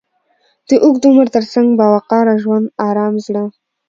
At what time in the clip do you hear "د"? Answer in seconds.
0.67-0.69